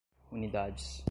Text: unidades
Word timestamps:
unidades 0.31 0.99